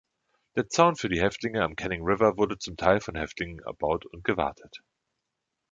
Der 0.55 0.67
Zaun 0.67 0.95
für 0.95 1.09
die 1.09 1.21
Häftlinge 1.21 1.61
am 1.63 1.75
Canning 1.75 2.01
River 2.01 2.35
wurde 2.35 2.57
zum 2.57 2.75
Teil 2.75 3.01
von 3.01 3.15
Häftlingen 3.15 3.59
erbaut 3.59 4.03
und 4.07 4.23
gewartet. 4.23 4.81